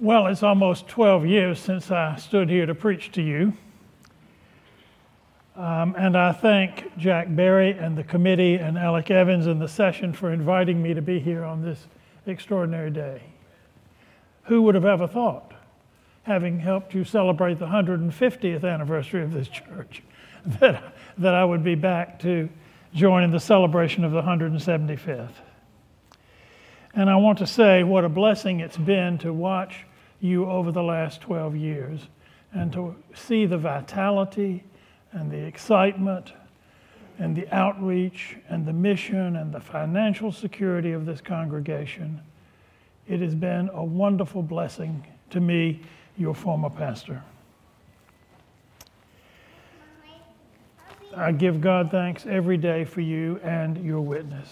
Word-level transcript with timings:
Well, 0.00 0.28
it's 0.28 0.44
almost 0.44 0.86
12 0.86 1.26
years 1.26 1.58
since 1.58 1.90
I 1.90 2.14
stood 2.18 2.48
here 2.48 2.66
to 2.66 2.74
preach 2.74 3.10
to 3.12 3.22
you. 3.22 3.52
Um, 5.56 5.96
and 5.98 6.16
I 6.16 6.30
thank 6.30 6.96
Jack 6.96 7.26
Berry 7.34 7.72
and 7.72 7.98
the 7.98 8.04
committee 8.04 8.54
and 8.54 8.78
Alec 8.78 9.10
Evans 9.10 9.48
and 9.48 9.60
the 9.60 9.66
session 9.66 10.12
for 10.12 10.32
inviting 10.32 10.80
me 10.80 10.94
to 10.94 11.02
be 11.02 11.18
here 11.18 11.42
on 11.42 11.62
this 11.62 11.88
extraordinary 12.26 12.90
day. 12.90 13.22
Who 14.44 14.62
would 14.62 14.76
have 14.76 14.84
ever 14.84 15.08
thought, 15.08 15.52
having 16.22 16.60
helped 16.60 16.94
you 16.94 17.02
celebrate 17.02 17.58
the 17.58 17.66
150th 17.66 18.62
anniversary 18.62 19.24
of 19.24 19.32
this 19.32 19.48
church, 19.48 20.04
that, 20.60 20.94
that 21.18 21.34
I 21.34 21.44
would 21.44 21.64
be 21.64 21.74
back 21.74 22.20
to 22.20 22.48
join 22.94 23.24
in 23.24 23.32
the 23.32 23.40
celebration 23.40 24.04
of 24.04 24.12
the 24.12 24.22
175th? 24.22 25.47
And 26.94 27.10
I 27.10 27.16
want 27.16 27.38
to 27.38 27.46
say 27.46 27.82
what 27.84 28.04
a 28.04 28.08
blessing 28.08 28.60
it's 28.60 28.76
been 28.76 29.18
to 29.18 29.32
watch 29.32 29.84
you 30.20 30.46
over 30.46 30.72
the 30.72 30.82
last 30.82 31.20
12 31.20 31.56
years 31.56 32.00
and 32.52 32.72
to 32.72 32.94
see 33.14 33.46
the 33.46 33.58
vitality 33.58 34.64
and 35.12 35.30
the 35.30 35.38
excitement 35.38 36.32
and 37.18 37.36
the 37.36 37.48
outreach 37.54 38.36
and 38.48 38.64
the 38.66 38.72
mission 38.72 39.36
and 39.36 39.52
the 39.52 39.60
financial 39.60 40.32
security 40.32 40.92
of 40.92 41.04
this 41.04 41.20
congregation. 41.20 42.20
It 43.08 43.20
has 43.20 43.34
been 43.34 43.70
a 43.72 43.84
wonderful 43.84 44.42
blessing 44.42 45.06
to 45.30 45.40
me, 45.40 45.80
your 46.16 46.34
former 46.34 46.70
pastor. 46.70 47.22
I 51.16 51.32
give 51.32 51.60
God 51.60 51.90
thanks 51.90 52.26
every 52.26 52.56
day 52.56 52.84
for 52.84 53.00
you 53.00 53.40
and 53.42 53.84
your 53.84 54.00
witness. 54.00 54.48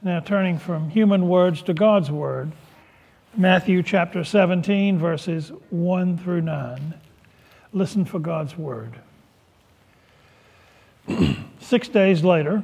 Now, 0.00 0.20
turning 0.20 0.58
from 0.58 0.90
human 0.90 1.28
words 1.28 1.60
to 1.62 1.74
God's 1.74 2.08
word. 2.08 2.52
Matthew 3.36 3.82
chapter 3.82 4.22
17, 4.22 4.96
verses 4.96 5.50
1 5.70 6.18
through 6.18 6.42
9. 6.42 6.94
Listen 7.72 8.04
for 8.04 8.20
God's 8.20 8.56
word. 8.56 8.92
Six 11.60 11.88
days 11.88 12.22
later, 12.22 12.62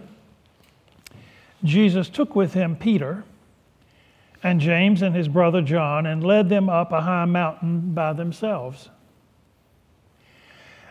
Jesus 1.64 2.08
took 2.08 2.36
with 2.36 2.55
him 2.55 2.77
Peter 2.77 3.24
and 4.44 4.60
James 4.60 5.02
and 5.02 5.16
his 5.16 5.27
brother 5.27 5.60
John 5.60 6.06
and 6.06 6.22
led 6.22 6.48
them 6.48 6.68
up 6.68 6.92
a 6.92 7.00
high 7.00 7.24
mountain 7.24 7.94
by 7.94 8.12
themselves. 8.12 8.90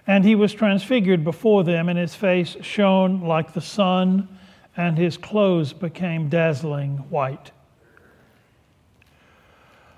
And 0.06 0.26
he 0.26 0.36
was 0.36 0.52
transfigured 0.52 1.24
before 1.24 1.64
them, 1.64 1.88
and 1.88 1.98
his 1.98 2.16
face 2.16 2.58
shone 2.60 3.22
like 3.22 3.54
the 3.54 3.62
sun, 3.62 4.28
and 4.76 4.98
his 4.98 5.18
clothes 5.18 5.74
became 5.74 6.30
dazzling 6.30 6.98
white. 7.10 7.52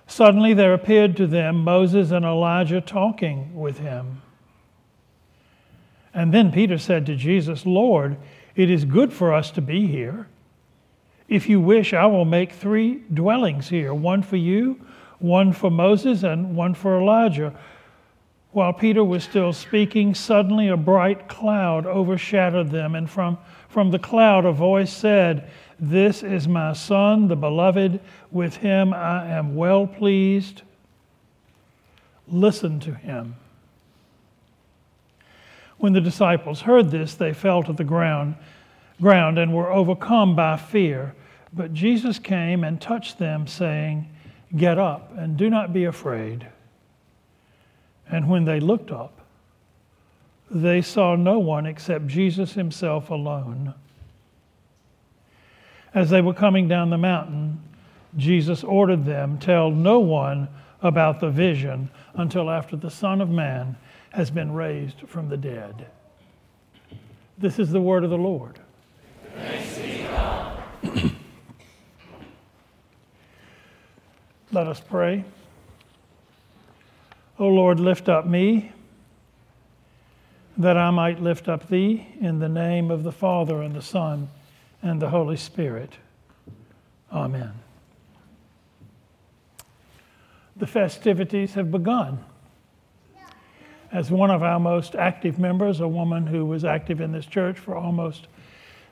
Suddenly 0.08 0.54
there 0.54 0.74
appeared 0.74 1.18
to 1.18 1.28
them 1.28 1.64
Moses 1.64 2.12
and 2.12 2.26
Elijah 2.26 2.82
talking 2.82 3.56
with 3.56 3.80
him. 3.80 4.22
And 6.14 6.34
then 6.34 6.52
Peter 6.52 6.78
said 6.78 7.06
to 7.08 7.16
Jesus, 7.16 7.66
Lord, 7.66 8.18
it 8.56 8.70
is 8.70 8.86
good 8.86 9.12
for 9.12 9.34
us 9.34 9.52
to 9.52 9.62
be 9.62 9.88
here. 9.88 10.28
If 11.28 11.50
you 11.50 11.60
wish, 11.60 11.94
I 11.94 12.06
will 12.06 12.26
make 12.26 12.52
three 12.52 13.02
dwellings 13.14 13.68
here 13.70 13.94
one 13.94 14.22
for 14.22 14.38
you, 14.38 14.80
one 15.20 15.54
for 15.54 15.72
Moses, 15.72 16.24
and 16.24 16.56
one 16.56 16.74
for 16.74 17.00
Elijah. 17.00 17.54
While 18.56 18.72
Peter 18.72 19.04
was 19.04 19.26
still 19.26 19.52
speaking, 19.52 20.16
suddenly 20.16 20.70
a 20.70 20.78
bright 20.78 21.28
cloud 21.28 21.86
overshadowed 21.86 22.70
them, 22.70 22.96
and 22.96 23.10
from, 23.10 23.38
from 23.68 23.92
the 23.92 24.00
cloud 24.00 24.46
a 24.46 24.54
voice 24.54 24.94
said, 24.94 25.50
this 25.78 26.24
is 26.24 26.48
my 26.48 26.72
Son, 26.72 27.28
the 27.28 27.36
beloved. 27.36 28.00
With 28.32 28.56
him 28.56 28.94
I 28.94 29.26
am 29.26 29.56
well 29.56 29.86
pleased. 29.86 30.62
Listen 32.30 32.80
to 32.80 32.94
him. 32.94 33.36
When 35.78 35.92
the 35.92 36.00
disciples 36.00 36.62
heard 36.62 36.92
this, 36.92 37.14
they 37.14 37.34
fell 37.34 37.62
to 37.64 37.74
the 37.74 37.84
ground, 37.84 38.36
ground 39.02 39.38
and 39.38 39.54
were 39.54 39.70
overcome 39.70 40.34
by 40.34 40.56
fear. 40.56 41.14
But 41.52 41.74
Jesus 41.74 42.20
came 42.20 42.64
and 42.64 42.80
touched 42.80 43.20
them, 43.20 43.48
saying, 43.48 44.08
Get 44.56 44.78
up 44.78 45.12
and 45.18 45.36
do 45.36 45.50
not 45.50 45.74
be 45.74 45.84
afraid. 45.84 46.48
And 48.10 48.30
when 48.30 48.46
they 48.46 48.60
looked 48.60 48.92
up, 48.92 49.22
they 50.50 50.82
saw 50.82 51.16
no 51.16 51.40
one 51.40 51.66
except 51.66 52.08
Jesus 52.08 52.54
himself 52.54 53.10
alone. 53.10 53.74
As 55.94 56.10
they 56.10 56.22
were 56.22 56.34
coming 56.34 56.68
down 56.68 56.90
the 56.90 56.98
mountain, 56.98 57.62
Jesus 58.18 58.64
ordered 58.64 59.06
them, 59.06 59.38
Tell 59.38 59.72
no 59.72 60.00
one 60.00 60.48
about 60.82 61.20
the 61.20 61.30
vision 61.30 61.90
until 62.14 62.50
after 62.50 62.76
the 62.76 62.92
Son 62.92 63.22
of 63.22 63.30
Man 63.30 63.76
has 64.12 64.30
been 64.30 64.54
raised 64.54 65.02
from 65.08 65.30
the 65.30 65.38
dead. 65.38 65.88
This 67.38 67.60
is 67.60 67.72
the 67.72 67.82
word 67.82 68.04
of 68.04 68.10
the 68.10 68.18
Lord. 68.18 68.60
Let 74.52 74.68
us 74.68 74.80
pray. 74.80 75.26
O 77.38 77.48
Lord, 77.48 77.80
lift 77.80 78.08
up 78.08 78.26
me, 78.26 78.72
that 80.58 80.78
I 80.78 80.90
might 80.90 81.22
lift 81.22 81.50
up 81.50 81.68
thee 81.68 82.08
in 82.22 82.40
the 82.40 82.48
name 82.48 82.90
of 82.90 83.04
the 83.04 83.12
Father 83.12 83.62
and 83.62 83.76
the 83.76 83.82
Son 83.82 84.30
and 84.82 85.02
the 85.02 85.10
Holy 85.10 85.36
Spirit. 85.36 85.98
Amen. 87.12 87.52
The 90.56 90.68
festivities 90.68 91.56
have 91.56 91.72
begun. 91.72 92.24
As 93.92 94.10
one 94.10 94.32
of 94.32 94.42
our 94.42 94.60
most 94.60 94.96
active 94.96 95.38
members, 95.38 95.82
a 95.82 95.88
woman 95.88 96.28
who 96.28 96.46
was 96.46 96.64
active 96.64 97.02
in 97.02 97.12
this 97.12 97.26
church 97.26 97.60
for 97.60 97.76
almost 97.76 98.28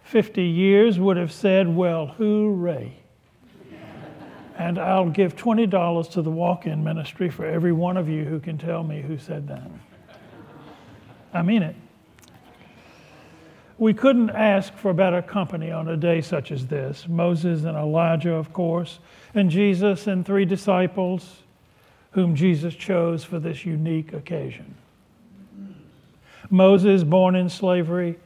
50 0.03 0.43
years, 0.43 0.99
would 0.99 1.15
have 1.15 1.31
said, 1.31 1.73
Well, 1.73 2.07
hooray. 2.07 3.02
And 4.63 4.79
I'll 4.79 5.09
give 5.09 5.35
$20 5.35 6.11
to 6.11 6.21
the 6.21 6.31
walk 6.31 6.65
in 6.65 6.85
ministry 6.85 7.29
for 7.29 7.45
every 7.45 7.73
one 7.73 7.97
of 7.97 8.07
you 8.07 8.23
who 8.23 8.39
can 8.39 8.57
tell 8.57 8.81
me 8.81 9.01
who 9.01 9.17
said 9.17 9.45
that. 9.49 9.69
I 11.33 11.41
mean 11.41 11.63
it. 11.63 11.75
We 13.77 13.93
couldn't 13.93 14.29
ask 14.29 14.73
for 14.75 14.93
better 14.93 15.21
company 15.21 15.69
on 15.69 15.89
a 15.89 15.97
day 15.97 16.21
such 16.21 16.49
as 16.49 16.65
this. 16.67 17.05
Moses 17.09 17.65
and 17.65 17.75
Elijah, 17.75 18.35
of 18.35 18.53
course, 18.53 18.99
and 19.33 19.49
Jesus 19.49 20.07
and 20.07 20.25
three 20.25 20.45
disciples 20.45 21.41
whom 22.11 22.33
Jesus 22.33 22.73
chose 22.73 23.25
for 23.25 23.39
this 23.39 23.65
unique 23.65 24.13
occasion. 24.13 24.75
Moses, 26.49 27.03
born 27.03 27.35
in 27.35 27.49
slavery, 27.49 28.17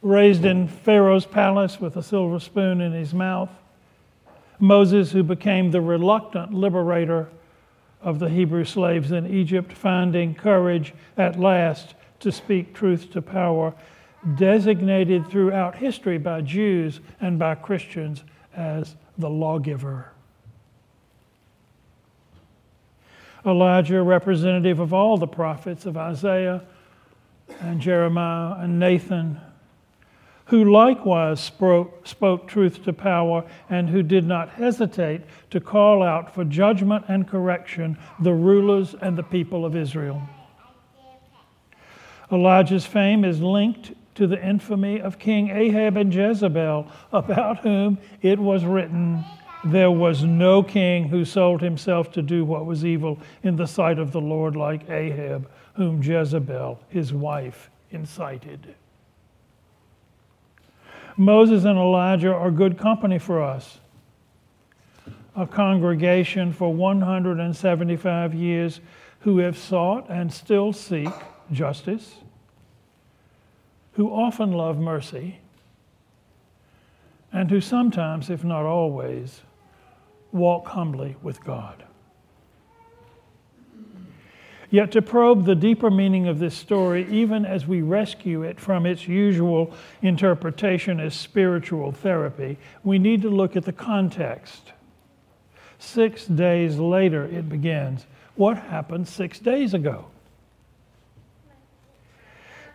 raised 0.00 0.46
in 0.46 0.66
Pharaoh's 0.66 1.26
palace 1.26 1.78
with 1.78 1.98
a 1.98 2.02
silver 2.02 2.40
spoon 2.40 2.80
in 2.80 2.92
his 2.92 3.12
mouth. 3.12 3.50
Moses, 4.58 5.12
who 5.12 5.22
became 5.22 5.70
the 5.70 5.80
reluctant 5.80 6.54
liberator 6.54 7.28
of 8.00 8.18
the 8.18 8.28
Hebrew 8.28 8.64
slaves 8.64 9.12
in 9.12 9.26
Egypt, 9.26 9.72
finding 9.72 10.34
courage 10.34 10.94
at 11.16 11.38
last 11.38 11.94
to 12.20 12.30
speak 12.30 12.74
truth 12.74 13.10
to 13.12 13.22
power 13.22 13.74
designated 14.36 15.28
throughout 15.28 15.76
history 15.76 16.18
by 16.18 16.40
Jews 16.40 17.00
and 17.20 17.38
by 17.38 17.54
Christians 17.54 18.24
as 18.54 18.96
the 19.18 19.28
lawgiver. 19.28 20.10
Elijah, 23.46 24.02
representative 24.02 24.80
of 24.80 24.94
all 24.94 25.18
the 25.18 25.26
prophets 25.26 25.84
of 25.84 25.96
Isaiah 25.96 26.62
and 27.60 27.80
Jeremiah 27.80 28.56
and 28.58 28.78
Nathan, 28.78 29.38
who 30.46 30.70
likewise 30.70 31.40
spoke, 31.40 32.06
spoke, 32.06 32.46
truth 32.46 32.84
to 32.84 32.92
power 32.92 33.44
and 33.70 33.88
who 33.88 34.02
did 34.02 34.26
not 34.26 34.50
hesitate 34.50 35.22
to 35.50 35.60
call 35.60 36.02
out 36.02 36.34
for 36.34 36.44
judgment 36.44 37.04
and 37.08 37.26
correction 37.26 37.96
the 38.20 38.32
rulers 38.32 38.94
and 39.00 39.16
the 39.16 39.22
people 39.22 39.64
of 39.64 39.74
Israel. 39.74 40.22
Elijah's 42.30 42.84
fame 42.84 43.24
is 43.24 43.40
linked 43.40 43.92
to 44.14 44.26
the 44.26 44.46
infamy 44.46 45.00
of 45.00 45.18
King 45.18 45.50
Ahab 45.50 45.96
and 45.96 46.14
Jezebel, 46.14 46.86
about 47.12 47.58
whom 47.58 47.98
it 48.22 48.38
was 48.38 48.64
written, 48.64 49.24
There 49.64 49.90
was 49.90 50.22
no 50.22 50.62
king 50.62 51.08
who 51.08 51.24
sold 51.24 51.60
himself 51.60 52.12
to 52.12 52.22
do 52.22 52.44
what 52.44 52.66
was 52.66 52.84
evil 52.84 53.18
in 53.42 53.56
the 53.56 53.66
sight 53.66 53.98
of 53.98 54.12
the 54.12 54.20
Lord 54.20 54.56
like 54.56 54.88
Ahab, 54.88 55.50
whom 55.74 56.02
Jezebel, 56.02 56.80
his 56.88 57.12
wife, 57.12 57.70
incited. 57.90 58.74
Moses 61.16 61.64
and 61.64 61.78
Elijah 61.78 62.32
are 62.32 62.50
good 62.50 62.78
company 62.78 63.18
for 63.18 63.42
us. 63.42 63.78
A 65.36 65.46
congregation 65.46 66.52
for 66.52 66.72
175 66.72 68.34
years 68.34 68.80
who 69.20 69.38
have 69.38 69.56
sought 69.56 70.08
and 70.08 70.32
still 70.32 70.72
seek 70.72 71.08
justice 71.52 72.16
who 73.94 74.10
often 74.10 74.52
love 74.52 74.78
mercy 74.78 75.38
and 77.32 77.50
who 77.50 77.60
sometimes, 77.60 78.30
if 78.30 78.44
not 78.44 78.64
always, 78.64 79.42
walk 80.32 80.68
humbly 80.68 81.16
with 81.22 81.42
God. 81.44 81.84
Yet, 84.74 84.90
to 84.90 85.02
probe 85.02 85.44
the 85.44 85.54
deeper 85.54 85.88
meaning 85.88 86.26
of 86.26 86.40
this 86.40 86.52
story, 86.52 87.06
even 87.08 87.46
as 87.46 87.64
we 87.64 87.80
rescue 87.80 88.42
it 88.42 88.58
from 88.58 88.86
its 88.86 89.06
usual 89.06 89.72
interpretation 90.02 90.98
as 90.98 91.14
spiritual 91.14 91.92
therapy, 91.92 92.58
we 92.82 92.98
need 92.98 93.22
to 93.22 93.30
look 93.30 93.54
at 93.54 93.66
the 93.66 93.72
context. 93.72 94.72
Six 95.78 96.26
days 96.26 96.76
later, 96.76 97.22
it 97.22 97.48
begins. 97.48 98.06
What 98.34 98.56
happened 98.56 99.06
six 99.06 99.38
days 99.38 99.74
ago? 99.74 100.06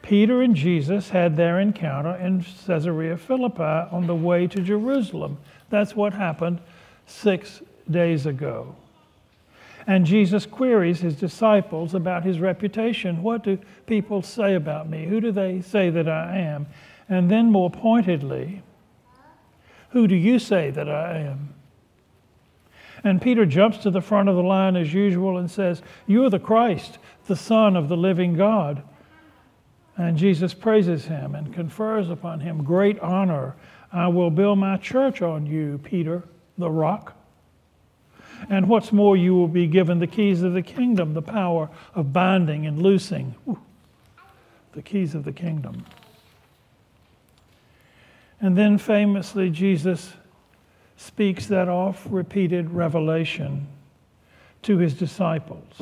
Peter 0.02 0.42
and 0.42 0.56
Jesus 0.56 1.10
had 1.10 1.36
their 1.36 1.60
encounter 1.60 2.16
in 2.16 2.46
Caesarea 2.66 3.18
Philippi 3.18 3.92
on 3.92 4.08
the 4.08 4.16
way 4.16 4.48
to 4.48 4.62
Jerusalem. 4.62 5.38
That's 5.70 5.98
what 5.98 6.14
happened 6.14 6.62
six 7.06 7.62
days 7.92 8.26
ago. 8.26 8.78
And 9.90 10.06
Jesus 10.06 10.46
queries 10.46 11.00
his 11.00 11.16
disciples 11.16 11.96
about 11.96 12.24
his 12.24 12.40
reputation. 12.40 13.24
What 13.24 13.44
do 13.44 13.58
people 13.88 14.22
say 14.22 14.54
about 14.54 14.88
me? 14.88 15.08
Who 15.08 15.20
do 15.20 15.32
they 15.32 15.62
say 15.62 15.90
that 15.90 16.08
I 16.08 16.38
am? 16.38 16.68
And 17.10 17.28
then, 17.28 17.52
more 17.52 17.72
pointedly, 17.72 18.62
who 19.90 20.06
do 20.06 20.14
you 20.14 20.38
say 20.38 20.70
that 20.70 20.88
I 20.88 21.18
am? 21.18 21.56
And 23.04 23.20
Peter 23.20 23.48
jumps 23.48 23.80
to 23.80 23.90
the 23.90 24.00
front 24.00 24.30
of 24.30 24.36
the 24.36 24.44
line 24.44 24.76
as 24.76 24.94
usual 24.94 25.40
and 25.40 25.50
says, 25.50 25.82
You 26.06 26.24
are 26.24 26.30
the 26.30 26.38
Christ, 26.38 27.00
the 27.26 27.36
Son 27.36 27.76
of 27.76 27.90
the 27.90 27.98
living 27.98 28.36
God. 28.36 28.84
And 29.98 30.16
Jesus 30.16 30.54
praises 30.54 31.06
him 31.06 31.34
and 31.34 31.52
confers 31.52 32.12
upon 32.12 32.42
him 32.42 32.64
great 32.64 33.00
honor. 33.00 33.56
I 33.92 34.08
will 34.10 34.30
build 34.30 34.60
my 34.60 34.78
church 34.78 35.24
on 35.24 35.48
you, 35.48 35.80
Peter, 35.80 36.26
the 36.60 36.70
rock. 36.70 37.19
And 38.50 38.70
what's 38.70 38.92
more, 38.92 39.18
you 39.18 39.36
will 39.36 39.48
be 39.48 39.68
given 39.68 40.00
the 40.00 40.08
keys 40.08 40.42
of 40.44 40.54
the 40.54 40.62
kingdom, 40.62 41.14
the 41.14 41.22
power 41.22 41.70
of 41.96 42.14
binding 42.14 42.66
and 42.66 42.82
loosing. 42.82 43.36
Ooh, 43.48 43.60
the 44.74 44.82
keys 44.82 45.16
of 45.16 45.24
the 45.24 45.34
kingdom. 45.34 45.86
And 48.40 48.58
then 48.58 48.78
famously, 48.78 49.50
Jesus 49.50 50.14
speaks 50.96 51.48
that 51.48 51.68
oft 51.68 52.06
repeated 52.10 52.72
revelation 52.72 53.68
to 54.62 54.78
his 54.78 54.94
disciples 54.94 55.74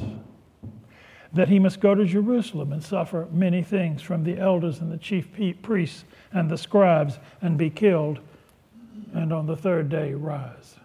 that 1.34 1.50
he 1.50 1.60
must 1.60 1.80
go 1.80 1.94
to 1.94 2.06
Jerusalem 2.06 2.72
and 2.74 2.84
suffer 2.84 3.28
many 3.32 3.62
things 3.62 4.02
from 4.02 4.24
the 4.24 4.38
elders 4.38 4.80
and 4.80 4.92
the 4.92 4.98
chief 4.98 5.28
priests 5.62 6.04
and 6.32 6.50
the 6.50 6.58
scribes 6.58 7.20
and 7.42 7.58
be 7.58 7.70
killed, 7.70 8.20
and 9.14 9.32
on 9.34 9.46
the 9.46 9.56
third 9.56 9.90
day 9.90 10.14
rise. 10.14 10.76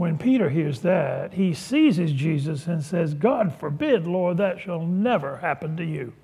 When 0.00 0.16
Peter 0.16 0.48
hears 0.48 0.80
that, 0.80 1.34
he 1.34 1.52
seizes 1.52 2.10
Jesus 2.12 2.66
and 2.66 2.82
says, 2.82 3.12
God 3.12 3.54
forbid, 3.60 4.06
Lord, 4.06 4.38
that 4.38 4.58
shall 4.58 4.80
never 4.86 5.36
happen 5.36 5.76
to 5.76 5.84
you. 5.84 6.14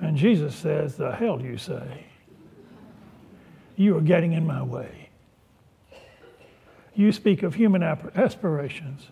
And 0.00 0.16
Jesus 0.16 0.52
says, 0.52 0.96
The 0.96 1.12
hell 1.12 1.40
you 1.40 1.58
say? 1.58 2.06
You 3.76 3.96
are 3.96 4.00
getting 4.00 4.32
in 4.32 4.44
my 4.44 4.64
way. 4.64 5.10
You 6.96 7.12
speak 7.12 7.44
of 7.44 7.54
human 7.54 7.84
aspirations. 7.84 9.06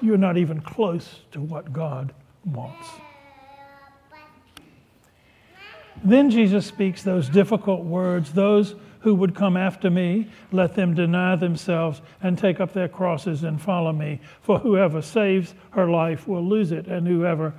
You're 0.00 0.16
not 0.16 0.38
even 0.38 0.62
close 0.62 1.20
to 1.32 1.42
what 1.42 1.74
God 1.74 2.14
wants. 2.46 2.88
Then 6.02 6.30
Jesus 6.30 6.64
speaks 6.64 7.02
those 7.02 7.28
difficult 7.28 7.84
words, 7.84 8.32
those 8.32 8.76
who 9.00 9.14
would 9.14 9.34
come 9.34 9.56
after 9.56 9.90
me, 9.90 10.30
let 10.52 10.74
them 10.74 10.94
deny 10.94 11.36
themselves 11.36 12.02
and 12.22 12.36
take 12.36 12.60
up 12.60 12.72
their 12.72 12.88
crosses 12.88 13.44
and 13.44 13.60
follow 13.60 13.92
me. 13.92 14.20
For 14.42 14.58
whoever 14.58 15.00
saves 15.02 15.54
her 15.70 15.88
life 15.88 16.28
will 16.28 16.44
lose 16.44 16.70
it, 16.72 16.86
and 16.86 17.06
whoever 17.06 17.54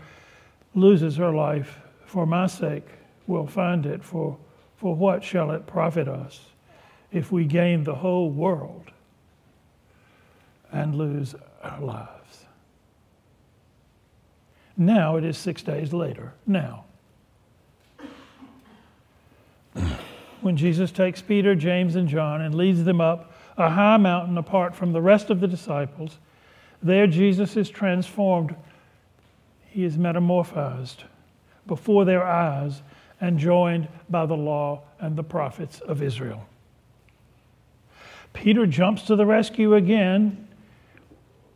loses 0.76 1.18
her 1.18 1.32
life 1.32 1.80
for 2.06 2.26
my 2.26 2.48
sake 2.48 2.88
will 3.28 3.48
find 3.48 3.86
it. 3.86 4.04
For, 4.04 4.38
for 4.78 4.96
what 4.96 5.24
shall 5.24 5.52
it 5.52 5.66
profit 5.66 6.08
us 6.08 6.42
if 7.12 7.32
we 7.32 7.46
gain 7.46 7.84
the 7.84 7.96
whole 7.96 8.30
world 8.30 8.92
and 10.72 10.96
lose 10.96 11.36
our 11.64 11.82
lives? 11.82 12.46
Now 14.78 15.18
it 15.18 15.24
is 15.24 15.38
six 15.38 15.64
days 15.64 15.92
later. 15.92 16.34
Now 16.46 16.86
when 20.42 20.58
Jesus 20.58 20.92
takes 20.92 21.22
Peter, 21.22 21.56
James, 21.56 21.96
and 21.96 22.08
John 22.08 22.42
and 22.42 22.56
leads 22.56 22.84
them 22.84 23.02
up 23.02 23.34
a 23.58 23.70
high 23.70 23.98
mountain 23.98 24.38
apart 24.38 24.76
from 24.76 24.94
the 24.94 25.02
rest 25.02 25.30
of 25.30 25.40
the 25.40 25.48
disciples. 25.48 26.18
There, 26.82 27.08
Jesus 27.08 27.58
is 27.58 27.70
transformed. 27.70 28.56
He 29.70 29.84
is 29.84 29.98
metamorphosed 29.98 31.04
before 31.68 32.06
their 32.06 32.24
eyes 32.24 32.82
and 33.20 33.38
joined 33.38 33.88
by 34.10 34.26
the 34.26 34.36
law 34.36 34.82
and 35.00 35.16
the 35.16 35.24
prophets 35.24 35.80
of 35.82 36.02
Israel. 36.02 36.48
Peter 38.34 38.66
jumps 38.66 39.04
to 39.04 39.16
the 39.16 39.26
rescue 39.26 39.76
again. 39.76 40.48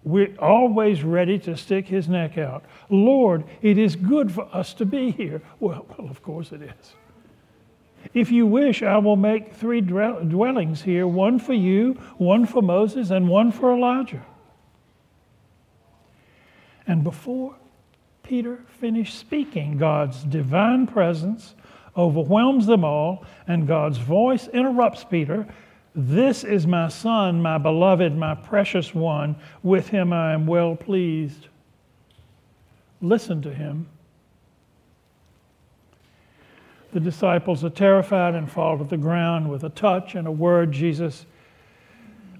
We're 0.03 0.35
always 0.37 1.03
ready 1.03 1.39
to 1.39 1.57
stick 1.57 1.87
his 1.87 2.07
neck 2.07 2.37
out. 2.37 2.63
Lord, 2.89 3.43
it 3.61 3.77
is 3.77 3.95
good 3.95 4.31
for 4.31 4.47
us 4.53 4.73
to 4.75 4.85
be 4.85 5.11
here. 5.11 5.41
Well, 5.59 5.87
well 5.97 6.09
of 6.09 6.21
course 6.21 6.51
it 6.51 6.61
is. 6.61 6.93
If 8.15 8.31
you 8.31 8.47
wish, 8.47 8.81
I 8.81 8.97
will 8.97 9.17
make 9.17 9.53
three 9.53 9.81
dwellings 9.81 10.81
here 10.81 11.05
one 11.05 11.37
for 11.37 11.53
you, 11.53 11.99
one 12.17 12.45
for 12.45 12.63
Moses, 12.63 13.09
and 13.09 13.27
one 13.27 13.51
for 13.51 13.73
Elijah. 13.73 14.25
And 16.87 17.03
before 17.03 17.57
Peter 18.23 18.63
finished 18.79 19.19
speaking, 19.19 19.77
God's 19.77 20.23
divine 20.23 20.87
presence 20.87 21.55
overwhelms 21.97 22.65
them 22.65 22.85
all, 22.85 23.25
and 23.47 23.67
God's 23.67 23.97
voice 23.97 24.47
interrupts 24.47 25.03
Peter. 25.03 25.45
This 25.93 26.45
is 26.45 26.65
my 26.65 26.87
son, 26.87 27.41
my 27.41 27.57
beloved, 27.57 28.15
my 28.15 28.33
precious 28.33 28.95
one. 28.95 29.35
With 29.61 29.89
him 29.89 30.13
I 30.13 30.31
am 30.33 30.47
well 30.47 30.77
pleased. 30.77 31.47
Listen 33.01 33.41
to 33.41 33.53
him. 33.53 33.87
The 36.95 37.01
disciples 37.01 37.61
are 37.65 37.69
terrified 37.69 38.35
and 38.35 38.49
fall 38.49 38.77
to 38.77 38.85
the 38.85 38.95
ground 38.95 39.49
with 39.49 39.65
a 39.65 39.69
touch 39.69 40.15
and 40.15 40.25
a 40.25 40.31
word. 40.31 40.71
Jesus 40.71 41.25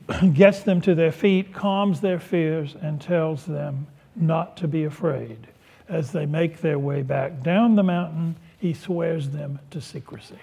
gets 0.34 0.62
them 0.62 0.80
to 0.80 0.96
their 0.96 1.12
feet, 1.12 1.54
calms 1.54 2.00
their 2.00 2.22
fears, 2.22 2.74
and 2.82 3.02
tells 3.02 3.46
them 3.46 3.86
not 4.16 4.56
to 4.56 4.70
be 4.70 4.86
afraid. 4.86 5.50
As 5.90 6.14
they 6.14 6.26
make 6.26 6.62
their 6.62 6.80
way 6.80 7.02
back 7.02 7.44
down 7.44 7.76
the 7.76 7.84
mountain, 7.84 8.38
he 8.58 8.74
swears 8.74 9.30
them 9.30 9.60
to 9.72 9.82
secrecy. 9.82 10.40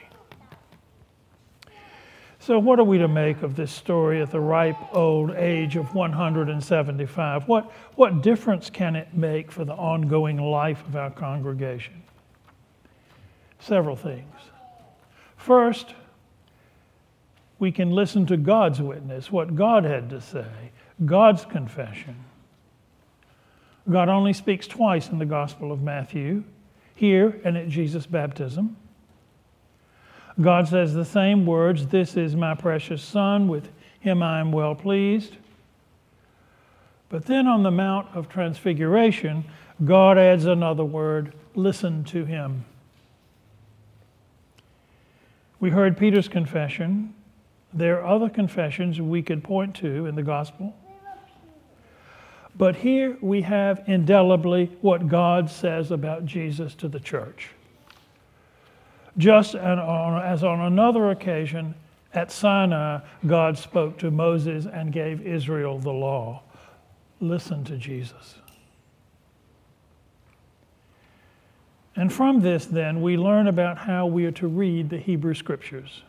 So, 2.38 2.58
what 2.58 2.78
are 2.78 2.84
we 2.84 2.98
to 2.98 3.08
make 3.08 3.40
of 3.40 3.56
this 3.56 3.72
story 3.72 4.20
at 4.20 4.30
the 4.30 4.40
ripe 4.40 4.94
old 4.94 5.30
age 5.30 5.76
of 5.76 5.94
175? 5.94 7.48
What, 7.48 7.72
what 7.94 8.20
difference 8.20 8.68
can 8.68 8.94
it 8.94 9.14
make 9.14 9.50
for 9.50 9.64
the 9.64 9.72
ongoing 9.72 10.36
life 10.36 10.86
of 10.86 10.96
our 10.96 11.10
congregation? 11.10 12.02
Several 13.62 13.96
things. 13.96 14.34
First, 15.36 15.94
we 17.58 17.72
can 17.72 17.90
listen 17.90 18.26
to 18.26 18.36
God's 18.36 18.80
witness, 18.82 19.30
what 19.30 19.54
God 19.54 19.84
had 19.84 20.10
to 20.10 20.20
say, 20.20 20.72
God's 21.04 21.44
confession. 21.44 22.16
God 23.90 24.08
only 24.08 24.32
speaks 24.32 24.66
twice 24.66 25.08
in 25.08 25.18
the 25.18 25.26
Gospel 25.26 25.72
of 25.72 25.82
Matthew, 25.82 26.44
here 26.94 27.40
and 27.44 27.56
at 27.56 27.68
Jesus' 27.68 28.06
baptism. 28.06 28.76
God 30.40 30.68
says 30.68 30.94
the 30.94 31.04
same 31.04 31.46
words 31.46 31.86
This 31.86 32.16
is 32.16 32.34
my 32.34 32.54
precious 32.54 33.02
Son, 33.02 33.48
with 33.48 33.68
him 34.00 34.22
I 34.22 34.40
am 34.40 34.52
well 34.52 34.74
pleased. 34.74 35.36
But 37.08 37.26
then 37.26 37.46
on 37.46 37.62
the 37.62 37.70
Mount 37.70 38.08
of 38.14 38.28
Transfiguration, 38.28 39.44
God 39.84 40.16
adds 40.16 40.46
another 40.46 40.84
word 40.84 41.34
listen 41.54 42.04
to 42.04 42.24
him. 42.24 42.64
We 45.62 45.70
heard 45.70 45.96
Peter's 45.96 46.26
confession. 46.26 47.14
There 47.72 48.00
are 48.00 48.16
other 48.16 48.28
confessions 48.28 49.00
we 49.00 49.22
could 49.22 49.44
point 49.44 49.76
to 49.76 50.06
in 50.06 50.16
the 50.16 50.22
gospel. 50.24 50.74
But 52.56 52.74
here 52.74 53.16
we 53.20 53.42
have 53.42 53.84
indelibly 53.86 54.76
what 54.80 55.06
God 55.06 55.48
says 55.48 55.92
about 55.92 56.26
Jesus 56.26 56.74
to 56.74 56.88
the 56.88 56.98
church. 56.98 57.50
Just 59.16 59.54
as 59.54 60.42
on 60.42 60.60
another 60.62 61.12
occasion 61.12 61.76
at 62.12 62.32
Sinai, 62.32 62.98
God 63.24 63.56
spoke 63.56 63.98
to 63.98 64.10
Moses 64.10 64.66
and 64.66 64.92
gave 64.92 65.24
Israel 65.24 65.78
the 65.78 65.92
law. 65.92 66.42
Listen 67.20 67.62
to 67.66 67.76
Jesus. 67.76 68.34
And 71.94 72.12
from 72.12 72.40
this, 72.40 72.64
then, 72.64 73.02
we 73.02 73.16
learn 73.16 73.46
about 73.46 73.78
how 73.78 74.06
we 74.06 74.24
are 74.24 74.32
to 74.32 74.46
read 74.46 74.88
the 74.88 74.98
Hebrew 74.98 75.34
Scriptures, 75.34 76.02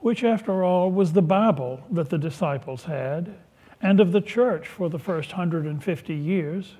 which, 0.00 0.22
after 0.22 0.62
all, 0.62 0.90
was 0.90 1.12
the 1.12 1.22
Bible 1.22 1.82
that 1.90 2.10
the 2.10 2.18
disciples 2.18 2.84
had 2.84 3.34
and 3.80 4.00
of 4.00 4.12
the 4.12 4.20
church 4.20 4.66
for 4.68 4.88
the 4.88 4.98
first 4.98 5.32
150 5.32 6.14
years. 6.14 6.74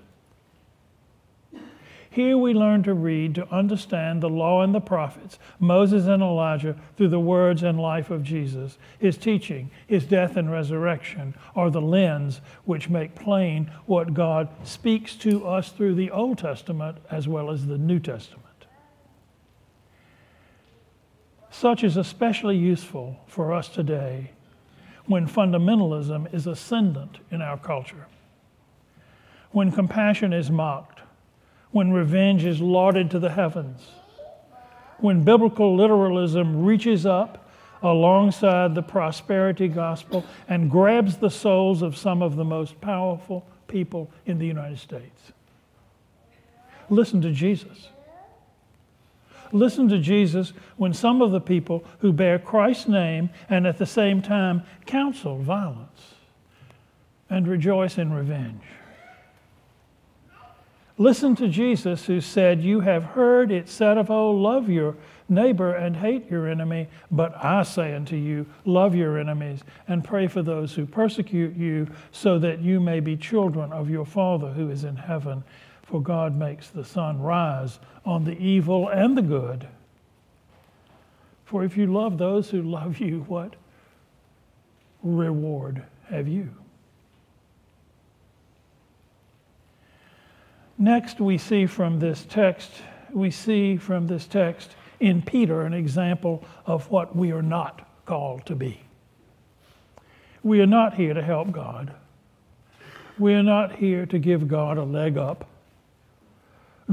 Here 2.17 2.39
we 2.39 2.55
learn 2.55 2.83
to 2.85 2.95
read 2.95 3.35
to 3.35 3.47
understand 3.55 4.23
the 4.23 4.31
law 4.31 4.63
and 4.63 4.75
the 4.75 4.81
prophets, 4.81 5.39
Moses 5.61 6.07
and 6.07 6.23
Elijah, 6.23 6.75
through 6.97 7.11
the 7.11 7.21
words 7.21 7.63
and 7.63 7.79
life 7.79 8.11
of 8.11 8.23
Jesus. 8.23 8.79
His 8.99 9.19
teaching, 9.19 9.71
his 9.87 10.07
death 10.07 10.39
and 10.39 10.51
resurrection 10.51 11.35
are 11.55 11.69
the 11.69 11.83
lens 11.83 12.41
which 12.65 12.89
make 12.89 13.15
plain 13.15 13.71
what 13.85 14.15
God 14.15 14.49
speaks 14.67 15.15
to 15.17 15.47
us 15.47 15.69
through 15.73 15.95
the 15.95 16.11
Old 16.11 16.39
Testament 16.39 16.97
as 17.11 17.29
well 17.29 17.51
as 17.51 17.67
the 17.67 17.77
New 17.77 18.01
Testament. 18.01 18.65
Such 21.51 21.85
is 21.85 21.99
especially 21.99 22.57
useful 22.57 23.21
for 23.27 23.53
us 23.53 23.69
today 23.69 24.31
when 25.05 25.29
fundamentalism 25.29 26.33
is 26.33 26.47
ascendant 26.47 27.19
in 27.31 27.43
our 27.43 27.59
culture, 27.59 28.07
when 29.51 29.71
compassion 29.71 30.33
is 30.33 30.51
mocked, 30.51 31.03
when 31.71 31.93
revenge 31.93 32.45
is 32.45 32.61
lauded 32.61 33.11
to 33.11 33.19
the 33.19 33.31
heavens, 33.31 33.83
when 34.99 35.25
biblical 35.25 35.77
literalism 35.77 36.65
reaches 36.65 37.05
up 37.05 37.47
alongside 37.83 38.75
the 38.75 38.83
prosperity 38.83 39.69
gospel 39.69 40.25
and 40.49 40.71
grabs 40.71 41.17
the 41.19 41.31
souls 41.31 41.83
of 41.83 41.97
some 41.97 42.23
of 42.23 42.37
the 42.37 42.45
most 42.45 42.81
powerful 42.81 43.47
people 43.69 44.11
in 44.25 44.39
the 44.39 44.47
United 44.47 44.79
States. 44.79 45.33
Listen 46.89 47.21
to 47.21 47.33
Jesus. 47.33 47.89
Listen 49.53 49.89
to 49.89 49.99
Jesus 49.99 50.53
when 50.77 50.93
some 50.93 51.23
of 51.23 51.31
the 51.31 51.41
people 51.41 51.85
who 51.99 52.13
bear 52.13 52.39
Christ's 52.39 52.89
name 52.89 53.31
and 53.49 53.67
at 53.67 53.79
the 53.79 53.87
same 53.87 54.23
time 54.23 54.63
counsel 54.87 55.39
violence 55.39 56.15
and 57.31 57.47
rejoice 57.47 57.99
in 57.99 58.13
revenge. 58.13 58.63
Listen 60.99 61.37
to 61.37 61.49
Jesus 61.49 62.07
who 62.07 62.21
said, 62.23 62.63
You 62.63 62.81
have 62.81 63.05
heard 63.05 63.53
it 63.53 63.69
said 63.69 63.99
of 63.99 64.11
old, 64.11 64.41
love 64.41 64.71
your 64.71 64.97
neighbor 65.29 65.75
and 65.75 65.95
hate 65.95 66.31
your 66.31 66.49
enemy. 66.49 66.89
But 67.11 67.37
I 67.45 67.65
say 67.65 67.95
unto 67.95 68.17
you, 68.17 68.47
love 68.65 68.95
your 68.95 69.19
enemies 69.19 69.61
and 69.89 70.03
pray 70.03 70.27
for 70.27 70.43
those 70.43 70.75
who 70.75 70.87
persecute 70.87 71.55
you, 71.55 71.87
so 72.13 72.39
that 72.39 72.61
you 72.61 72.81
may 72.81 73.01
be 73.01 73.17
children 73.17 73.73
of 73.73 73.91
your 73.91 74.07
Father 74.07 74.49
who 74.49 74.71
is 74.71 74.85
in 74.85 74.97
heaven. 74.97 75.45
For 75.83 76.01
God 76.01 76.35
makes 76.35 76.71
the 76.71 76.85
sun 76.85 77.21
rise 77.21 77.79
on 78.07 78.25
the 78.25 78.39
evil 78.39 78.89
and 78.89 79.19
the 79.19 79.23
good. 79.23 79.69
For 81.45 81.63
if 81.63 81.77
you 81.77 81.87
love 81.87 82.17
those 82.17 82.51
who 82.51 82.63
love 82.63 82.99
you, 82.99 83.21
what 83.29 83.55
reward 85.03 85.85
have 86.09 86.27
you? 86.27 86.51
Next, 90.79 91.21
we 91.21 91.39
see 91.39 91.67
from 91.67 91.99
this 91.99 92.27
text, 92.29 92.71
we 93.13 93.31
see 93.31 93.77
from 93.77 94.07
this 94.07 94.27
text 94.27 94.77
in 95.01 95.23
Peter 95.23 95.63
an 95.63 95.73
example 95.73 96.45
of 96.67 96.91
what 96.91 97.17
we 97.17 97.33
are 97.33 97.43
not 97.43 97.89
called 98.05 98.45
to 98.47 98.55
be. 98.55 98.81
We 100.43 100.61
are 100.61 100.67
not 100.67 100.95
here 100.95 101.15
to 101.15 101.23
help 101.23 101.51
God. 101.51 101.95
We 103.19 103.35
are 103.35 103.43
not 103.43 103.77
here 103.77 104.05
to 104.07 104.19
give 104.19 104.49
God 104.49 104.77
a 104.77 104.85
leg 104.85 105.17
up. 105.17 105.49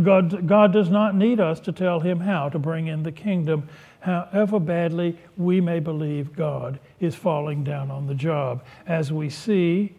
God, 0.02 0.48
God 0.48 0.74
does 0.74 0.90
not 0.90 1.14
need 1.14 1.40
us 1.40 1.60
to 1.62 1.72
tell 1.72 2.00
him 2.00 2.22
how 2.22 2.50
to 2.50 2.58
bring 2.58 2.88
in 2.88 3.04
the 3.04 3.12
kingdom, 3.12 3.70
however 4.00 4.60
badly 4.60 5.20
we 5.38 5.62
may 5.62 5.80
believe 5.80 6.36
God 6.36 6.80
is 7.00 7.14
falling 7.14 7.64
down 7.64 7.92
on 7.92 8.08
the 8.08 8.16
job. 8.16 8.64
As 8.88 9.12
we 9.12 9.30
see, 9.30 9.94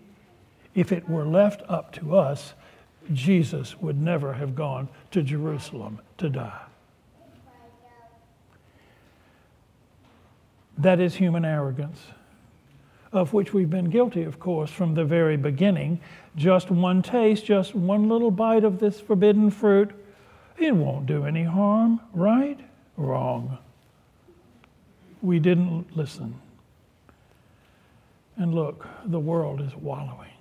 if 0.75 0.91
it 0.91 1.09
were 1.09 1.27
left 1.27 1.63
up 1.69 1.93
to 1.93 2.17
us, 2.17 2.55
Jesus 3.13 3.81
would 3.81 4.01
never 4.01 4.33
have 4.33 4.55
gone 4.55 4.89
to 5.11 5.23
Jerusalem 5.23 6.01
to 6.19 6.29
die. 6.29 6.61
That 10.79 11.01
is 11.01 11.15
human 11.15 11.45
arrogance, 11.45 12.01
of 13.13 13.33
which 13.33 13.53
we've 13.53 13.71
been 13.71 13.91
guilty, 13.91 14.25
of 14.25 14.41
course, 14.41 14.71
from 14.71 14.95
the 14.95 15.05
very 15.05 15.37
beginning 15.37 16.01
just 16.37 16.71
one 16.71 17.03
taste, 17.03 17.45
just 17.45 17.75
one 17.75 18.09
little 18.09 18.31
bite 18.31 18.65
of 18.65 18.81
this 18.81 19.01
forbidden 19.01 19.51
fruit, 19.51 19.91
it 20.59 20.75
won't 20.75 21.07
do 21.07 21.25
any 21.25 21.45
harm, 21.45 22.01
right? 22.13 22.59
Wrong. 22.97 23.59
We 25.23 25.39
didn't 25.39 25.97
listen. 25.97 26.35
And 28.37 28.55
look, 28.55 28.87
the 29.05 29.21
world 29.21 29.61
is 29.61 29.75
wallowing. 29.77 30.34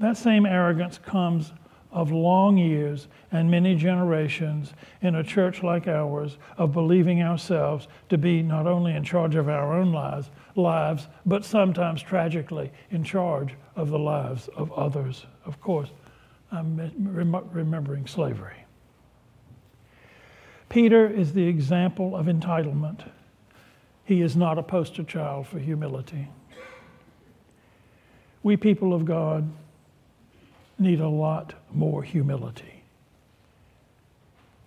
That 0.00 0.16
same 0.16 0.46
arrogance 0.46 0.98
comes 0.98 1.52
of 1.92 2.10
long 2.10 2.56
years 2.56 3.06
and 3.32 3.50
many 3.50 3.74
generations 3.74 4.72
in 5.02 5.16
a 5.16 5.22
church 5.22 5.62
like 5.62 5.86
ours 5.88 6.38
of 6.56 6.72
believing 6.72 7.22
ourselves 7.22 7.86
to 8.08 8.16
be 8.16 8.42
not 8.42 8.66
only 8.66 8.94
in 8.94 9.04
charge 9.04 9.34
of 9.34 9.48
our 9.48 9.78
own 9.78 9.92
lives, 9.92 10.30
lives, 10.56 11.06
but 11.26 11.44
sometimes 11.44 12.00
tragically 12.00 12.70
in 12.90 13.04
charge 13.04 13.54
of 13.76 13.90
the 13.90 13.98
lives 13.98 14.48
of 14.56 14.72
others. 14.72 15.26
Of 15.44 15.60
course, 15.60 15.90
I'm 16.50 16.92
remembering 16.98 18.06
slavery. 18.06 18.64
Peter 20.70 21.06
is 21.06 21.34
the 21.34 21.46
example 21.46 22.16
of 22.16 22.26
entitlement. 22.26 23.10
He 24.04 24.22
is 24.22 24.34
not 24.34 24.58
a 24.58 24.62
poster 24.62 25.04
child 25.04 25.46
for 25.46 25.58
humility. 25.58 26.28
We 28.42 28.56
people 28.56 28.94
of 28.94 29.04
God 29.04 29.50
need 30.80 31.00
a 31.00 31.08
lot 31.08 31.54
more 31.72 32.02
humility. 32.02 32.82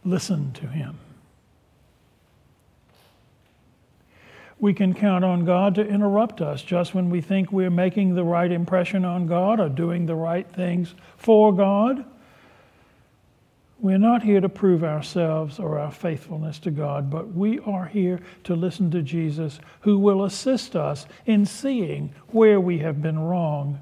Listen 0.06 0.52
to 0.54 0.68
him. 0.68 0.98
We 4.60 4.74
can 4.74 4.94
count 4.94 5.26
on 5.26 5.44
God 5.44 5.76
to 5.76 5.86
interrupt 5.86 6.40
us 6.40 6.62
just 6.62 6.94
when 6.94 7.10
we 7.10 7.20
think 7.20 7.52
we're 7.52 7.70
making 7.70 8.16
the 8.16 8.24
right 8.24 8.50
impression 8.50 9.04
on 9.04 9.28
God 9.28 9.60
or 9.60 9.68
doing 9.68 10.06
the 10.06 10.16
right 10.16 10.50
things 10.50 10.96
for 11.18 11.54
God. 11.54 12.06
We're 13.80 13.98
not 13.98 14.24
here 14.24 14.40
to 14.40 14.48
prove 14.48 14.82
ourselves 14.82 15.60
or 15.60 15.78
our 15.78 15.92
faithfulness 15.92 16.60
to 16.60 16.72
God, 16.72 17.10
but 17.10 17.34
we 17.34 17.60
are 17.60 17.86
here 17.86 18.22
to 18.46 18.56
listen 18.56 18.90
to 18.92 19.02
Jesus, 19.02 19.60
who 19.82 20.00
will 20.00 20.24
assist 20.24 20.78
us 20.78 21.06
in 21.26 21.46
seeing 21.46 22.16
where 22.30 22.62
we 22.62 22.78
have 22.78 23.02
been 23.02 23.20
wrong 23.20 23.82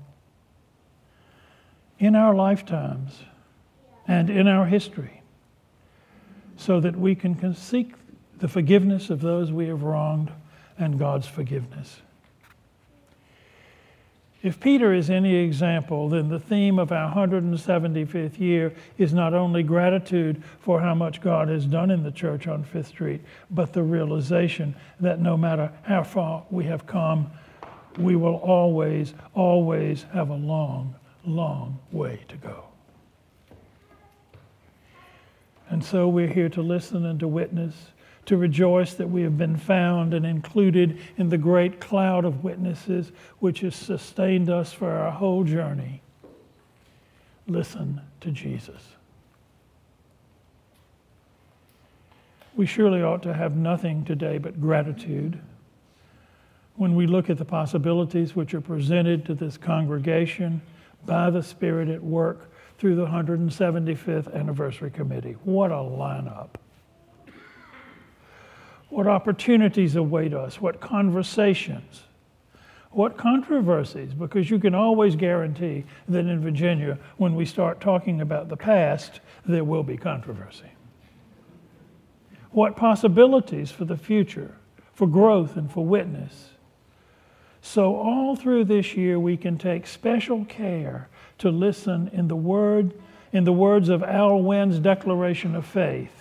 in 2.01 2.15
our 2.15 2.33
lifetimes 2.33 3.21
and 4.07 4.29
in 4.29 4.47
our 4.47 4.65
history 4.65 5.21
so 6.57 6.79
that 6.79 6.97
we 6.97 7.13
can 7.13 7.55
seek 7.55 7.93
the 8.39 8.47
forgiveness 8.47 9.11
of 9.11 9.21
those 9.21 9.51
we 9.51 9.67
have 9.67 9.83
wronged 9.83 10.31
and 10.79 10.97
God's 10.97 11.27
forgiveness. 11.27 12.01
If 14.41 14.59
Peter 14.59 14.91
is 14.91 15.11
any 15.11 15.35
example, 15.35 16.09
then 16.09 16.27
the 16.27 16.39
theme 16.39 16.79
of 16.79 16.91
our 16.91 17.13
175th 17.13 18.39
year 18.39 18.73
is 18.97 19.13
not 19.13 19.35
only 19.35 19.61
gratitude 19.61 20.43
for 20.59 20.81
how 20.81 20.95
much 20.95 21.21
God 21.21 21.49
has 21.49 21.67
done 21.67 21.91
in 21.91 22.01
the 22.01 22.11
church 22.11 22.47
on 22.47 22.63
Fifth 22.63 22.87
Street, 22.87 23.21
but 23.51 23.73
the 23.73 23.83
realization 23.83 24.73
that 24.99 25.19
no 25.19 25.37
matter 25.37 25.71
how 25.83 26.01
far 26.01 26.43
we 26.49 26.63
have 26.63 26.87
come, 26.87 27.29
we 27.99 28.15
will 28.15 28.37
always, 28.37 29.13
always 29.35 30.07
have 30.13 30.31
a 30.31 30.35
long, 30.35 30.95
long 31.25 31.79
way 31.91 32.21
to 32.27 32.35
go. 32.37 32.65
And 35.69 35.83
so 35.83 36.07
we're 36.09 36.27
here 36.27 36.49
to 36.49 36.61
listen 36.61 37.05
and 37.05 37.19
to 37.21 37.27
witness, 37.27 37.75
to 38.25 38.35
rejoice 38.35 38.93
that 38.95 39.09
we 39.09 39.21
have 39.21 39.37
been 39.37 39.55
found 39.55 40.13
and 40.13 40.25
included 40.25 40.99
in 41.17 41.29
the 41.29 41.37
great 41.37 41.79
cloud 41.79 42.25
of 42.25 42.43
witnesses 42.43 43.11
which 43.39 43.61
has 43.61 43.75
sustained 43.75 44.49
us 44.49 44.73
for 44.73 44.91
our 44.91 45.11
whole 45.11 45.43
journey. 45.43 46.01
Listen 47.47 48.01
to 48.19 48.31
Jesus. 48.31 48.81
We 52.55 52.65
surely 52.65 53.01
ought 53.01 53.23
to 53.23 53.33
have 53.33 53.55
nothing 53.55 54.03
today 54.03 54.37
but 54.37 54.59
gratitude 54.59 55.39
when 56.75 56.95
we 56.95 57.07
look 57.07 57.29
at 57.29 57.37
the 57.37 57.45
possibilities 57.45 58.35
which 58.35 58.53
are 58.53 58.61
presented 58.61 59.25
to 59.25 59.33
this 59.33 59.57
congregation 59.57 60.61
by 61.05 61.29
the 61.29 61.43
Spirit 61.43 61.89
at 61.89 62.03
work 62.03 62.51
through 62.77 62.95
the 62.95 63.05
175th 63.05 64.33
Anniversary 64.33 64.91
Committee. 64.91 65.35
What 65.43 65.71
a 65.71 65.75
lineup! 65.75 66.49
What 68.89 69.07
opportunities 69.07 69.95
await 69.95 70.33
us, 70.33 70.59
what 70.59 70.81
conversations, 70.81 72.01
what 72.91 73.17
controversies, 73.17 74.13
because 74.13 74.49
you 74.49 74.59
can 74.59 74.75
always 74.75 75.15
guarantee 75.15 75.85
that 76.09 76.25
in 76.25 76.41
Virginia, 76.41 76.99
when 77.15 77.35
we 77.35 77.45
start 77.45 77.79
talking 77.79 78.19
about 78.19 78.49
the 78.49 78.57
past, 78.57 79.21
there 79.45 79.63
will 79.63 79.83
be 79.83 79.95
controversy. 79.95 80.71
What 82.51 82.75
possibilities 82.75 83.71
for 83.71 83.85
the 83.85 83.95
future, 83.95 84.57
for 84.93 85.07
growth 85.07 85.55
and 85.55 85.71
for 85.71 85.85
witness. 85.85 86.50
So, 87.61 87.95
all 87.95 88.35
through 88.35 88.65
this 88.65 88.95
year, 88.95 89.19
we 89.19 89.37
can 89.37 89.57
take 89.57 89.85
special 89.85 90.45
care 90.45 91.07
to 91.37 91.49
listen 91.49 92.09
in 92.11 92.27
the 92.27 92.35
word, 92.35 92.93
in 93.31 93.43
the 93.43 93.53
words 93.53 93.89
of 93.89 94.03
our 94.03 94.31
own 94.33 94.81
Declaration 94.81 95.55
of 95.55 95.65
Faith. 95.65 96.11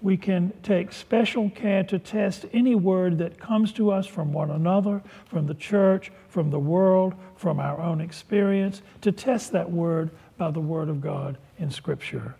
We 0.00 0.16
can 0.16 0.52
take 0.62 0.92
special 0.92 1.50
care 1.50 1.82
to 1.84 1.98
test 1.98 2.46
any 2.52 2.74
word 2.74 3.18
that 3.18 3.38
comes 3.38 3.72
to 3.72 3.90
us 3.90 4.06
from 4.06 4.32
one 4.32 4.50
another, 4.50 5.02
from 5.26 5.46
the 5.46 5.54
church, 5.54 6.12
from 6.28 6.50
the 6.50 6.58
world, 6.58 7.14
from 7.36 7.58
our 7.58 7.80
own 7.80 8.00
experience, 8.00 8.80
to 9.00 9.12
test 9.12 9.52
that 9.52 9.70
word 9.70 10.10
by 10.36 10.50
the 10.52 10.60
Word 10.60 10.88
of 10.88 11.00
God 11.00 11.36
in 11.58 11.70
Scripture. 11.70 12.36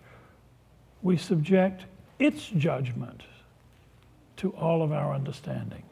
We 1.03 1.17
subject 1.17 1.85
its 2.19 2.47
judgment 2.47 3.23
to 4.37 4.51
all 4.53 4.83
of 4.83 4.93
our 4.93 5.13
understandings. 5.13 5.88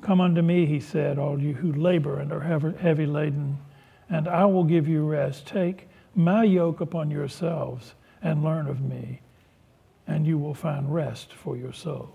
Come 0.00 0.20
unto 0.20 0.42
me, 0.42 0.66
he 0.66 0.80
said, 0.80 1.18
all 1.18 1.40
you 1.40 1.54
who 1.54 1.72
labor 1.72 2.20
and 2.20 2.32
are 2.32 2.40
heavy 2.40 3.06
laden, 3.06 3.58
and 4.08 4.28
I 4.28 4.44
will 4.46 4.64
give 4.64 4.88
you 4.88 5.04
rest. 5.04 5.46
Take 5.46 5.88
my 6.14 6.44
yoke 6.44 6.80
upon 6.80 7.10
yourselves 7.10 7.94
and 8.22 8.42
learn 8.42 8.68
of 8.68 8.80
me, 8.80 9.20
and 10.06 10.26
you 10.26 10.38
will 10.38 10.54
find 10.54 10.92
rest 10.92 11.32
for 11.32 11.56
your 11.56 11.72
souls. 11.72 12.08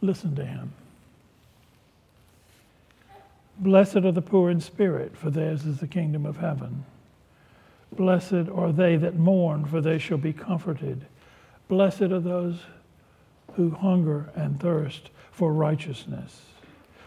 Listen 0.00 0.34
to 0.36 0.44
him. 0.44 0.72
Blessed 3.58 3.96
are 3.96 4.12
the 4.12 4.20
poor 4.20 4.50
in 4.50 4.60
spirit, 4.60 5.16
for 5.16 5.30
theirs 5.30 5.64
is 5.64 5.78
the 5.78 5.86
kingdom 5.86 6.26
of 6.26 6.36
heaven. 6.36 6.84
Blessed 7.92 8.48
are 8.52 8.72
they 8.72 8.96
that 8.96 9.16
mourn, 9.16 9.64
for 9.64 9.80
they 9.80 9.98
shall 9.98 10.18
be 10.18 10.32
comforted. 10.32 11.06
Blessed 11.68 12.02
are 12.02 12.20
those 12.20 12.58
who 13.54 13.70
hunger 13.70 14.30
and 14.34 14.60
thirst 14.60 15.10
for 15.34 15.52
righteousness, 15.52 16.42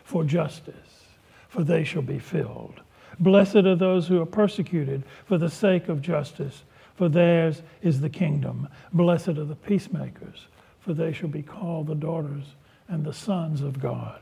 for 0.04 0.24
justice, 0.24 1.06
for 1.48 1.64
they 1.64 1.84
shall 1.84 2.02
be 2.02 2.20
filled. 2.20 2.82
Blessed 3.20 3.56
are 3.56 3.76
those 3.76 4.08
who 4.08 4.22
are 4.22 4.26
persecuted 4.26 5.04
for 5.26 5.38
the 5.38 5.50
sake 5.50 5.88
of 5.88 6.02
justice, 6.02 6.64
for 6.96 7.08
theirs 7.08 7.62
is 7.82 8.02
the 8.02 8.10
kingdom. 8.10 8.68
Blessed 8.92 9.30
are 9.30 9.46
the 9.46 9.56
peacemakers, 9.56 10.48
for 10.82 10.94
they 10.94 11.14
shall 11.14 11.30
be 11.30 11.42
called 11.42 11.88
the 11.88 11.96
daughters 11.96 12.56
and 12.90 13.06
the 13.06 13.14
sons 13.14 13.62
of 13.62 13.80
God. 13.80 14.20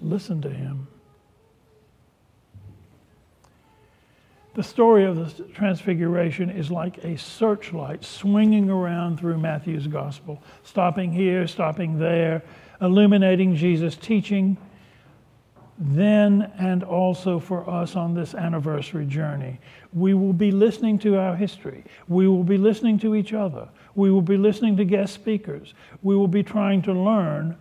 Listen 0.00 0.42
to 0.42 0.50
him. 0.50 0.88
The 4.54 4.62
story 4.62 5.04
of 5.04 5.16
the 5.16 5.44
Transfiguration 5.44 6.50
is 6.50 6.70
like 6.70 6.98
a 6.98 7.16
searchlight 7.16 8.04
swinging 8.04 8.68
around 8.68 9.18
through 9.18 9.38
Matthew's 9.38 9.86
gospel, 9.86 10.42
stopping 10.62 11.10
here, 11.10 11.46
stopping 11.46 11.98
there, 11.98 12.42
illuminating 12.80 13.56
Jesus' 13.56 13.96
teaching 13.96 14.58
then 15.78 16.52
and 16.58 16.84
also 16.84 17.38
for 17.38 17.68
us 17.68 17.96
on 17.96 18.14
this 18.14 18.34
anniversary 18.34 19.06
journey. 19.06 19.58
We 19.92 20.14
will 20.14 20.32
be 20.32 20.50
listening 20.50 20.98
to 21.00 21.16
our 21.16 21.34
history. 21.34 21.84
We 22.08 22.28
will 22.28 22.44
be 22.44 22.58
listening 22.58 22.98
to 23.00 23.14
each 23.14 23.32
other. 23.32 23.68
We 23.94 24.10
will 24.10 24.22
be 24.22 24.36
listening 24.36 24.76
to 24.76 24.84
guest 24.84 25.14
speakers. 25.14 25.74
We 26.02 26.14
will 26.14 26.28
be 26.28 26.42
trying 26.42 26.82
to 26.82 26.92
learn 26.92 27.56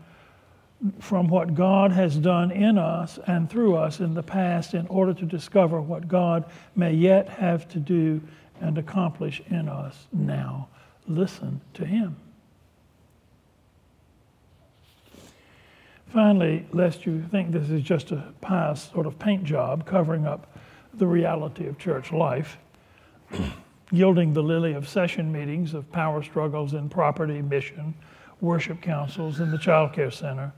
from 0.99 1.27
what 1.27 1.53
God 1.53 1.91
has 1.91 2.17
done 2.17 2.51
in 2.51 2.77
us 2.77 3.19
and 3.27 3.49
through 3.49 3.75
us 3.75 3.99
in 3.99 4.13
the 4.13 4.23
past 4.23 4.73
in 4.73 4.87
order 4.87 5.13
to 5.13 5.25
discover 5.25 5.79
what 5.79 6.07
God 6.07 6.45
may 6.75 6.93
yet 6.93 7.29
have 7.29 7.67
to 7.69 7.79
do 7.79 8.21
and 8.59 8.77
accomplish 8.77 9.41
in 9.49 9.69
us 9.69 10.07
now. 10.11 10.67
Listen 11.07 11.61
to 11.73 11.85
Him. 11.85 12.15
Finally, 16.07 16.65
lest 16.71 17.05
you 17.05 17.23
think 17.31 17.51
this 17.51 17.69
is 17.69 17.81
just 17.81 18.11
a 18.11 18.33
pious 18.41 18.89
sort 18.91 19.05
of 19.05 19.17
paint 19.17 19.43
job 19.43 19.85
covering 19.85 20.25
up 20.25 20.57
the 20.93 21.07
reality 21.07 21.67
of 21.67 21.77
church 21.77 22.11
life, 22.11 22.57
gilding 23.93 24.33
the 24.33 24.43
lily 24.43 24.73
of 24.73 24.89
session 24.89 25.31
meetings 25.31 25.73
of 25.73 25.89
power 25.91 26.21
struggles 26.21 26.73
in 26.73 26.89
property, 26.89 27.41
mission, 27.41 27.93
worship 28.41 28.81
councils, 28.81 29.39
and 29.39 29.53
the 29.53 29.57
child 29.57 29.93
care 29.93 30.11
center, 30.11 30.51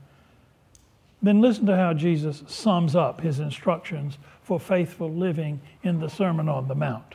then 1.26 1.40
listen 1.40 1.66
to 1.66 1.76
how 1.76 1.94
Jesus 1.94 2.42
sums 2.46 2.96
up 2.96 3.20
his 3.20 3.40
instructions 3.40 4.18
for 4.42 4.60
faithful 4.60 5.12
living 5.12 5.60
in 5.82 6.00
the 6.00 6.08
Sermon 6.08 6.48
on 6.48 6.68
the 6.68 6.74
Mount. 6.74 7.14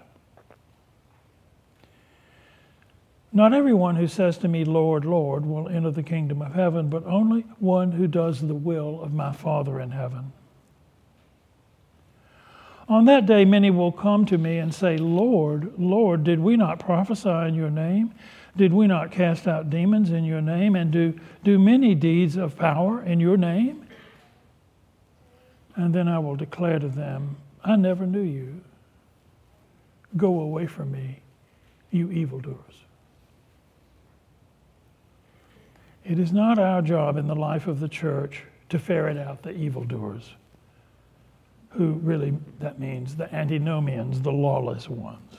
Not 3.31 3.53
everyone 3.53 3.95
who 3.95 4.07
says 4.07 4.39
to 4.39 4.47
me, 4.47 4.65
Lord, 4.65 5.05
Lord, 5.05 5.45
will 5.45 5.69
enter 5.69 5.91
the 5.91 6.01
kingdom 6.01 6.41
of 6.41 6.53
heaven, 6.53 6.89
but 6.89 7.05
only 7.05 7.41
one 7.59 7.91
who 7.91 8.07
does 8.07 8.41
the 8.41 8.55
will 8.55 9.01
of 9.03 9.13
my 9.13 9.31
Father 9.31 9.79
in 9.79 9.91
heaven. 9.91 10.31
On 12.87 13.05
that 13.05 13.27
day, 13.27 13.45
many 13.45 13.69
will 13.69 13.91
come 13.91 14.25
to 14.25 14.37
me 14.39 14.57
and 14.57 14.73
say, 14.73 14.97
Lord, 14.97 15.73
Lord, 15.77 16.23
did 16.23 16.39
we 16.39 16.57
not 16.57 16.79
prophesy 16.79 17.29
in 17.29 17.53
your 17.53 17.69
name? 17.69 18.15
Did 18.57 18.73
we 18.73 18.87
not 18.87 19.11
cast 19.11 19.47
out 19.47 19.69
demons 19.69 20.09
in 20.09 20.23
your 20.23 20.41
name 20.41 20.75
and 20.75 20.89
do, 20.89 21.13
do 21.43 21.59
many 21.59 21.93
deeds 21.93 22.35
of 22.35 22.57
power 22.57 23.03
in 23.03 23.19
your 23.19 23.37
name? 23.37 23.85
And 25.79 25.95
then 25.95 26.09
I 26.09 26.19
will 26.19 26.35
declare 26.35 26.77
to 26.77 26.89
them, 26.89 27.37
I 27.63 27.77
never 27.77 28.05
knew 28.05 28.19
you. 28.21 28.59
Go 30.17 30.41
away 30.41 30.67
from 30.67 30.91
me, 30.91 31.21
you 31.89 32.11
evildoers. 32.11 32.83
It 36.03 36.19
is 36.19 36.33
not 36.33 36.59
our 36.59 36.81
job 36.81 37.15
in 37.15 37.27
the 37.27 37.35
life 37.35 37.65
of 37.65 37.79
the 37.79 37.87
church 37.87 38.43
to 38.67 38.77
ferret 38.77 39.15
out 39.15 39.41
the 39.41 39.51
evildoers, 39.51 40.33
who 41.69 41.93
really, 41.93 42.33
that 42.59 42.77
means 42.77 43.15
the 43.15 43.33
antinomians, 43.33 44.21
the 44.21 44.33
lawless 44.33 44.89
ones. 44.89 45.37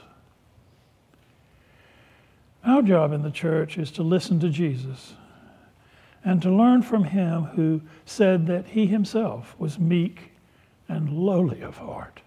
Our 2.65 2.81
job 2.81 3.13
in 3.13 3.21
the 3.21 3.31
church 3.31 3.77
is 3.77 3.91
to 3.91 4.03
listen 4.03 4.41
to 4.41 4.49
Jesus 4.49 5.13
and 6.25 6.41
to 6.41 6.51
learn 6.51 6.81
from 6.81 7.05
him 7.05 7.43
who 7.45 7.83
said 8.07 8.47
that 8.47 8.69
he 8.69 8.87
himself 8.87 9.55
was 9.59 9.79
meek 9.79 10.30
and 10.91 11.11
lowly 11.11 11.63
of 11.63 11.79
heart. 11.79 12.21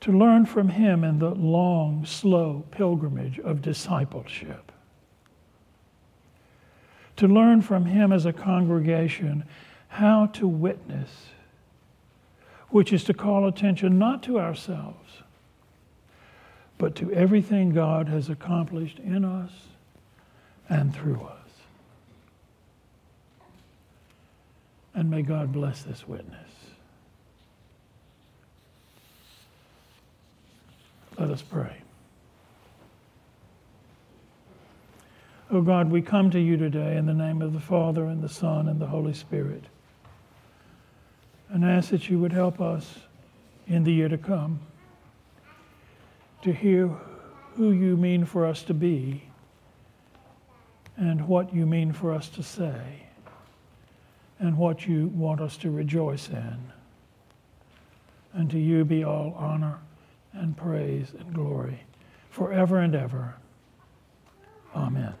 To 0.00 0.12
learn 0.12 0.46
from 0.46 0.70
him 0.70 1.04
in 1.04 1.20
the 1.20 1.30
long, 1.30 2.04
slow 2.04 2.64
pilgrimage 2.72 3.38
of 3.38 3.62
discipleship 3.62 4.72
to 7.16 7.28
learn 7.28 7.62
from 7.62 7.84
him 7.84 8.12
as 8.12 8.26
a 8.26 8.32
congregation 8.32 9.44
how 9.88 10.26
to 10.26 10.48
witness, 10.48 11.26
which 12.70 12.92
is 12.92 13.04
to 13.04 13.14
call 13.14 13.46
attention 13.46 13.98
not 13.98 14.22
to 14.24 14.40
ourselves, 14.40 15.22
but 16.78 16.96
to 16.96 17.12
everything 17.12 17.70
God 17.70 18.08
has 18.08 18.28
accomplished 18.28 18.98
in 18.98 19.24
us 19.24 19.52
and 20.68 20.94
through 20.94 21.20
us. 21.20 21.41
And 24.94 25.10
may 25.10 25.22
God 25.22 25.52
bless 25.52 25.82
this 25.82 26.06
witness. 26.06 26.50
Let 31.18 31.30
us 31.30 31.42
pray. 31.42 31.76
Oh 35.50 35.60
God, 35.60 35.90
we 35.90 36.00
come 36.00 36.30
to 36.30 36.40
you 36.40 36.56
today 36.56 36.96
in 36.96 37.06
the 37.06 37.14
name 37.14 37.42
of 37.42 37.52
the 37.52 37.60
Father 37.60 38.06
and 38.06 38.22
the 38.22 38.28
Son 38.28 38.68
and 38.68 38.80
the 38.80 38.86
Holy 38.86 39.12
Spirit 39.12 39.64
and 41.50 41.64
ask 41.64 41.90
that 41.90 42.08
you 42.08 42.18
would 42.18 42.32
help 42.32 42.60
us 42.60 42.96
in 43.66 43.84
the 43.84 43.92
year 43.92 44.08
to 44.08 44.16
come 44.16 44.60
to 46.40 46.52
hear 46.52 46.88
who 47.56 47.70
you 47.70 47.96
mean 47.96 48.24
for 48.24 48.46
us 48.46 48.62
to 48.62 48.74
be 48.74 49.22
and 50.96 51.28
what 51.28 51.54
you 51.54 51.66
mean 51.66 51.92
for 51.92 52.12
us 52.12 52.28
to 52.30 52.42
say 52.42 53.06
and 54.38 54.56
what 54.56 54.86
you 54.86 55.08
want 55.08 55.40
us 55.40 55.56
to 55.58 55.70
rejoice 55.70 56.28
in. 56.28 56.72
And 58.34 58.50
to 58.50 58.58
you 58.58 58.84
be 58.84 59.04
all 59.04 59.34
honor 59.36 59.78
and 60.32 60.56
praise 60.56 61.12
and 61.18 61.34
glory 61.34 61.80
forever 62.30 62.78
and 62.78 62.94
ever. 62.94 63.34
Amen. 64.74 65.14